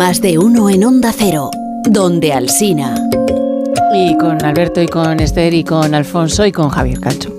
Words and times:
Más 0.00 0.22
de 0.22 0.38
uno 0.38 0.70
en 0.70 0.82
Onda 0.82 1.12
Cero, 1.14 1.50
donde 1.82 2.32
Alsina. 2.32 2.94
Y 3.94 4.16
con 4.16 4.42
Alberto 4.42 4.80
y 4.80 4.86
con 4.86 5.20
Esther 5.20 5.52
y 5.52 5.62
con 5.62 5.94
Alfonso 5.94 6.46
y 6.46 6.52
con 6.52 6.70
Javier 6.70 6.98
Cancho. 7.00 7.30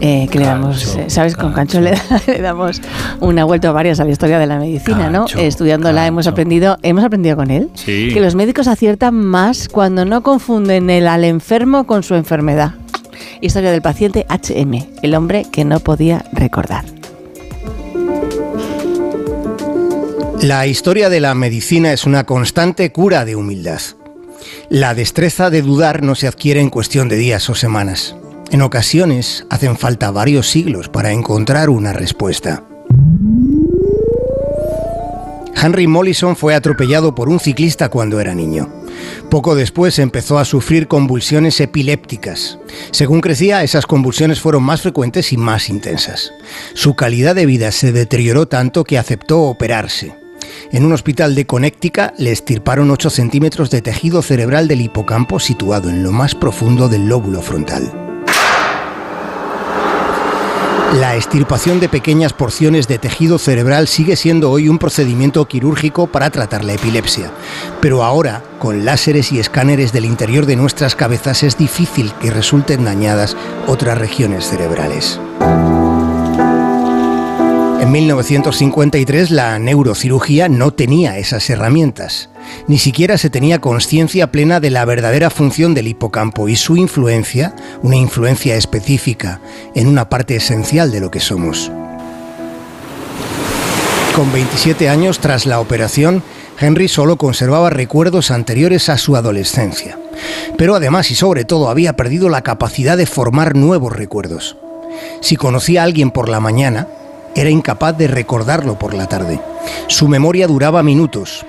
Eh, 0.00 0.28
que 0.30 0.38
le 0.38 0.44
damos, 0.44 0.94
eh, 0.94 1.06
¿sabes? 1.08 1.34
Con 1.34 1.52
Cancho 1.52 1.80
le, 1.80 1.96
damos 2.40 2.80
una 3.18 3.44
vuelta 3.44 3.70
a 3.70 3.72
varias 3.72 3.98
a 3.98 4.04
la 4.04 4.12
historia 4.12 4.38
de 4.38 4.46
la 4.46 4.60
medicina, 4.60 5.10
¿no? 5.10 5.26
Estudiándola 5.36 6.06
hemos 6.06 6.28
aprendido, 6.28 6.78
hemos 6.82 7.02
aprendido 7.02 7.34
con 7.34 7.50
él 7.50 7.70
que 7.84 8.20
los 8.20 8.36
médicos 8.36 8.68
aciertan 8.68 9.16
más 9.16 9.68
cuando 9.68 10.04
no 10.04 10.22
confunden 10.22 10.90
el 10.90 11.08
al 11.08 11.24
enfermo 11.24 11.88
con 11.88 12.04
su 12.04 12.14
enfermedad. 12.14 12.74
Historia 13.40 13.72
del 13.72 13.82
paciente 13.82 14.26
HM, 14.28 14.86
el 15.02 15.14
hombre 15.16 15.44
que 15.50 15.64
no 15.64 15.80
podía 15.80 16.24
recordar. 16.30 16.84
La 20.42 20.66
historia 20.66 21.08
de 21.08 21.18
la 21.20 21.34
medicina 21.34 21.92
es 21.92 22.04
una 22.04 22.24
constante 22.24 22.92
cura 22.92 23.24
de 23.24 23.36
humildad. 23.36 23.80
La 24.68 24.94
destreza 24.94 25.48
de 25.48 25.62
dudar 25.62 26.02
no 26.02 26.14
se 26.14 26.28
adquiere 26.28 26.60
en 26.60 26.68
cuestión 26.68 27.08
de 27.08 27.16
días 27.16 27.48
o 27.48 27.54
semanas. 27.54 28.14
En 28.50 28.60
ocasiones 28.60 29.46
hacen 29.48 29.78
falta 29.78 30.10
varios 30.10 30.48
siglos 30.48 30.90
para 30.90 31.10
encontrar 31.12 31.70
una 31.70 31.94
respuesta. 31.94 32.64
Henry 35.56 35.86
Mollison 35.86 36.36
fue 36.36 36.54
atropellado 36.54 37.14
por 37.14 37.30
un 37.30 37.40
ciclista 37.40 37.88
cuando 37.88 38.20
era 38.20 38.34
niño. 38.34 38.70
Poco 39.30 39.54
después 39.54 39.98
empezó 39.98 40.38
a 40.38 40.44
sufrir 40.44 40.86
convulsiones 40.86 41.60
epilépticas. 41.60 42.58
Según 42.90 43.22
crecía, 43.22 43.62
esas 43.62 43.86
convulsiones 43.86 44.40
fueron 44.40 44.62
más 44.62 44.82
frecuentes 44.82 45.32
y 45.32 45.38
más 45.38 45.70
intensas. 45.70 46.30
Su 46.74 46.94
calidad 46.94 47.34
de 47.34 47.46
vida 47.46 47.72
se 47.72 47.90
deterioró 47.90 48.46
tanto 48.46 48.84
que 48.84 48.98
aceptó 48.98 49.40
operarse. 49.42 50.25
En 50.72 50.84
un 50.84 50.92
hospital 50.92 51.34
de 51.34 51.46
Connecticut 51.46 52.12
le 52.18 52.32
estirparon 52.32 52.90
8 52.90 53.10
centímetros 53.10 53.70
de 53.70 53.82
tejido 53.82 54.22
cerebral 54.22 54.66
del 54.66 54.80
hipocampo 54.80 55.38
situado 55.38 55.90
en 55.90 56.02
lo 56.02 56.12
más 56.12 56.34
profundo 56.34 56.88
del 56.88 57.08
lóbulo 57.08 57.40
frontal. 57.40 57.92
La 60.94 61.14
extirpación 61.14 61.78
de 61.78 61.88
pequeñas 61.88 62.32
porciones 62.32 62.88
de 62.88 62.98
tejido 62.98 63.38
cerebral 63.38 63.86
sigue 63.86 64.16
siendo 64.16 64.50
hoy 64.50 64.68
un 64.68 64.78
procedimiento 64.78 65.46
quirúrgico 65.46 66.06
para 66.06 66.30
tratar 66.30 66.64
la 66.64 66.74
epilepsia, 66.74 67.32
pero 67.80 68.02
ahora, 68.02 68.42
con 68.58 68.84
láseres 68.84 69.30
y 69.32 69.38
escáneres 69.38 69.92
del 69.92 70.04
interior 70.04 70.46
de 70.46 70.56
nuestras 70.56 70.94
cabezas, 70.96 71.42
es 71.42 71.58
difícil 71.58 72.12
que 72.20 72.30
resulten 72.30 72.84
dañadas 72.84 73.36
otras 73.66 73.98
regiones 73.98 74.46
cerebrales. 74.46 75.20
En 77.80 77.92
1953 77.92 79.30
la 79.30 79.58
neurocirugía 79.58 80.48
no 80.48 80.72
tenía 80.72 81.18
esas 81.18 81.48
herramientas. 81.50 82.30
Ni 82.68 82.78
siquiera 82.78 83.18
se 83.18 83.30
tenía 83.30 83.60
conciencia 83.60 84.32
plena 84.32 84.60
de 84.60 84.70
la 84.70 84.84
verdadera 84.84 85.30
función 85.30 85.74
del 85.74 85.88
hipocampo 85.88 86.48
y 86.48 86.56
su 86.56 86.76
influencia, 86.76 87.54
una 87.82 87.96
influencia 87.96 88.56
específica 88.56 89.40
en 89.74 89.88
una 89.88 90.08
parte 90.08 90.36
esencial 90.36 90.90
de 90.90 91.00
lo 91.00 91.10
que 91.10 91.20
somos. 91.20 91.70
Con 94.14 94.32
27 94.32 94.88
años 94.88 95.18
tras 95.18 95.44
la 95.44 95.60
operación, 95.60 96.22
Henry 96.58 96.88
solo 96.88 97.16
conservaba 97.16 97.68
recuerdos 97.68 98.30
anteriores 98.30 98.88
a 98.88 98.96
su 98.96 99.14
adolescencia. 99.14 99.98
Pero 100.56 100.74
además 100.74 101.10
y 101.10 101.14
sobre 101.14 101.44
todo 101.44 101.68
había 101.68 101.96
perdido 101.96 102.30
la 102.30 102.40
capacidad 102.40 102.96
de 102.96 103.04
formar 103.04 103.54
nuevos 103.54 103.94
recuerdos. 103.94 104.56
Si 105.20 105.36
conocía 105.36 105.82
a 105.82 105.84
alguien 105.84 106.10
por 106.10 106.30
la 106.30 106.40
mañana, 106.40 106.88
era 107.36 107.50
incapaz 107.50 107.96
de 107.96 108.08
recordarlo 108.08 108.78
por 108.78 108.94
la 108.94 109.06
tarde. 109.06 109.40
Su 109.86 110.08
memoria 110.08 110.46
duraba 110.46 110.82
minutos. 110.82 111.44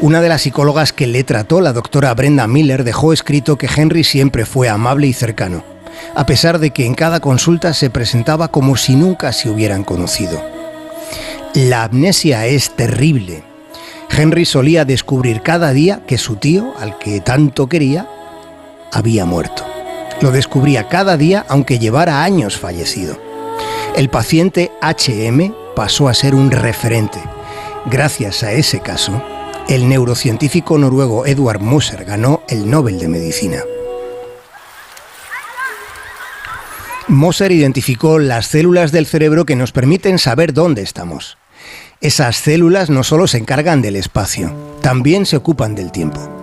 Una 0.00 0.20
de 0.20 0.28
las 0.28 0.42
psicólogas 0.42 0.92
que 0.92 1.08
le 1.08 1.24
trató, 1.24 1.60
la 1.60 1.72
doctora 1.72 2.14
Brenda 2.14 2.46
Miller, 2.46 2.84
dejó 2.84 3.12
escrito 3.12 3.58
que 3.58 3.68
Henry 3.74 4.04
siempre 4.04 4.46
fue 4.46 4.68
amable 4.68 5.08
y 5.08 5.12
cercano, 5.12 5.64
a 6.14 6.26
pesar 6.26 6.60
de 6.60 6.70
que 6.70 6.86
en 6.86 6.94
cada 6.94 7.18
consulta 7.18 7.74
se 7.74 7.90
presentaba 7.90 8.48
como 8.48 8.76
si 8.76 8.94
nunca 8.94 9.32
se 9.32 9.50
hubieran 9.50 9.82
conocido. 9.82 10.40
La 11.54 11.84
amnesia 11.84 12.46
es 12.46 12.70
terrible. 12.76 13.42
Henry 14.16 14.44
solía 14.44 14.84
descubrir 14.84 15.42
cada 15.42 15.72
día 15.72 16.02
que 16.06 16.18
su 16.18 16.36
tío, 16.36 16.72
al 16.78 16.98
que 16.98 17.20
tanto 17.20 17.68
quería, 17.68 18.06
había 18.92 19.24
muerto. 19.24 19.64
Lo 20.20 20.30
descubría 20.30 20.88
cada 20.88 21.16
día 21.16 21.44
aunque 21.48 21.78
llevara 21.78 22.22
años 22.22 22.56
fallecido. 22.56 23.25
El 23.96 24.10
paciente 24.10 24.70
HM 24.82 25.54
pasó 25.74 26.08
a 26.08 26.12
ser 26.12 26.34
un 26.34 26.50
referente. 26.50 27.18
Gracias 27.86 28.42
a 28.42 28.52
ese 28.52 28.80
caso, 28.80 29.22
el 29.68 29.88
neurocientífico 29.88 30.76
noruego 30.76 31.24
Edward 31.24 31.62
Moser 31.62 32.04
ganó 32.04 32.42
el 32.50 32.70
Nobel 32.70 32.98
de 32.98 33.08
Medicina. 33.08 33.62
Moser 37.08 37.52
identificó 37.52 38.18
las 38.18 38.48
células 38.48 38.92
del 38.92 39.06
cerebro 39.06 39.46
que 39.46 39.56
nos 39.56 39.72
permiten 39.72 40.18
saber 40.18 40.52
dónde 40.52 40.82
estamos. 40.82 41.38
Esas 42.02 42.36
células 42.36 42.90
no 42.90 43.02
solo 43.02 43.26
se 43.26 43.38
encargan 43.38 43.80
del 43.80 43.96
espacio, 43.96 44.54
también 44.82 45.24
se 45.24 45.38
ocupan 45.38 45.74
del 45.74 45.90
tiempo. 45.90 46.35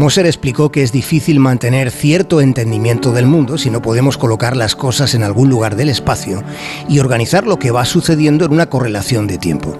Moser 0.00 0.24
explicó 0.24 0.72
que 0.72 0.82
es 0.82 0.92
difícil 0.92 1.40
mantener 1.40 1.90
cierto 1.90 2.40
entendimiento 2.40 3.12
del 3.12 3.26
mundo 3.26 3.58
si 3.58 3.68
no 3.68 3.82
podemos 3.82 4.16
colocar 4.16 4.56
las 4.56 4.74
cosas 4.74 5.14
en 5.14 5.22
algún 5.22 5.50
lugar 5.50 5.76
del 5.76 5.90
espacio 5.90 6.42
y 6.88 7.00
organizar 7.00 7.46
lo 7.46 7.58
que 7.58 7.70
va 7.70 7.84
sucediendo 7.84 8.46
en 8.46 8.52
una 8.52 8.70
correlación 8.70 9.26
de 9.26 9.36
tiempo. 9.36 9.76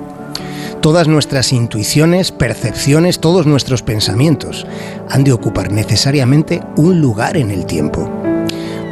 Todas 0.82 1.08
nuestras 1.08 1.54
intuiciones, 1.54 2.32
percepciones, 2.32 3.18
todos 3.18 3.46
nuestros 3.46 3.82
pensamientos 3.82 4.66
han 5.08 5.24
de 5.24 5.32
ocupar 5.32 5.72
necesariamente 5.72 6.60
un 6.76 7.00
lugar 7.00 7.38
en 7.38 7.50
el 7.50 7.64
tiempo. 7.64 8.06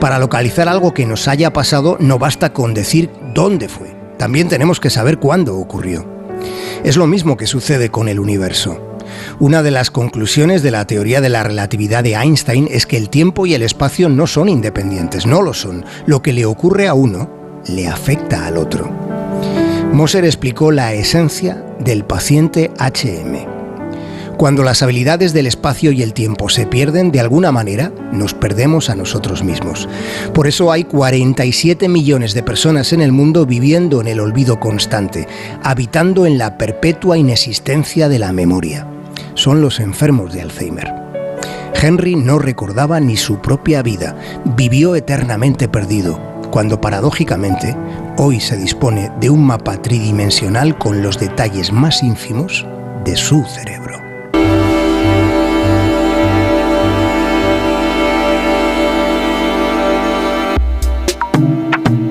Para 0.00 0.18
localizar 0.18 0.66
algo 0.66 0.94
que 0.94 1.04
nos 1.04 1.28
haya 1.28 1.52
pasado 1.52 1.98
no 2.00 2.18
basta 2.18 2.54
con 2.54 2.72
decir 2.72 3.10
dónde 3.34 3.68
fue, 3.68 3.94
también 4.16 4.48
tenemos 4.48 4.80
que 4.80 4.88
saber 4.88 5.18
cuándo 5.18 5.58
ocurrió. 5.58 6.06
Es 6.84 6.96
lo 6.96 7.06
mismo 7.06 7.36
que 7.36 7.46
sucede 7.46 7.90
con 7.90 8.08
el 8.08 8.18
universo. 8.18 8.87
Una 9.40 9.62
de 9.62 9.70
las 9.70 9.90
conclusiones 9.90 10.62
de 10.62 10.70
la 10.70 10.86
teoría 10.86 11.20
de 11.20 11.28
la 11.28 11.42
relatividad 11.42 12.02
de 12.02 12.14
Einstein 12.14 12.68
es 12.70 12.86
que 12.86 12.96
el 12.96 13.08
tiempo 13.08 13.46
y 13.46 13.54
el 13.54 13.62
espacio 13.62 14.08
no 14.08 14.26
son 14.26 14.48
independientes, 14.48 15.26
no 15.26 15.42
lo 15.42 15.54
son. 15.54 15.84
Lo 16.06 16.22
que 16.22 16.32
le 16.32 16.44
ocurre 16.46 16.88
a 16.88 16.94
uno 16.94 17.30
le 17.66 17.88
afecta 17.88 18.46
al 18.46 18.56
otro. 18.56 18.90
Moser 19.92 20.24
explicó 20.24 20.70
la 20.70 20.92
esencia 20.92 21.64
del 21.80 22.04
paciente 22.04 22.70
HM. 22.78 23.58
Cuando 24.36 24.62
las 24.62 24.84
habilidades 24.84 25.32
del 25.32 25.48
espacio 25.48 25.90
y 25.90 26.02
el 26.02 26.14
tiempo 26.14 26.48
se 26.48 26.64
pierden 26.64 27.10
de 27.10 27.18
alguna 27.18 27.50
manera, 27.50 27.90
nos 28.12 28.34
perdemos 28.34 28.88
a 28.88 28.94
nosotros 28.94 29.42
mismos. 29.42 29.88
Por 30.32 30.46
eso 30.46 30.70
hay 30.70 30.84
47 30.84 31.88
millones 31.88 32.34
de 32.34 32.44
personas 32.44 32.92
en 32.92 33.00
el 33.00 33.10
mundo 33.10 33.46
viviendo 33.46 34.00
en 34.00 34.06
el 34.06 34.20
olvido 34.20 34.60
constante, 34.60 35.26
habitando 35.64 36.24
en 36.24 36.38
la 36.38 36.56
perpetua 36.56 37.18
inexistencia 37.18 38.08
de 38.08 38.20
la 38.20 38.32
memoria 38.32 38.86
son 39.38 39.60
los 39.60 39.78
enfermos 39.78 40.32
de 40.32 40.42
Alzheimer. 40.42 40.92
Henry 41.80 42.16
no 42.16 42.40
recordaba 42.40 42.98
ni 42.98 43.16
su 43.16 43.38
propia 43.38 43.82
vida, 43.82 44.16
vivió 44.56 44.96
eternamente 44.96 45.68
perdido, 45.68 46.18
cuando 46.50 46.80
paradójicamente 46.80 47.76
hoy 48.16 48.40
se 48.40 48.56
dispone 48.56 49.12
de 49.20 49.30
un 49.30 49.46
mapa 49.46 49.80
tridimensional 49.80 50.76
con 50.76 51.02
los 51.02 51.20
detalles 51.20 51.72
más 51.72 52.02
ínfimos 52.02 52.66
de 53.04 53.16
su 53.16 53.44
cerebro. 53.44 54.07